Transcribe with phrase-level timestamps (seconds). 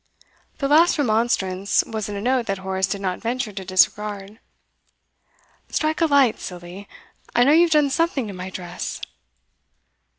[0.57, 4.39] The last remonstrance was in a note that Horace did not venture to disregard.
[5.69, 6.89] 'Strike a light, silly!
[7.35, 8.99] I know you've done something to my dress.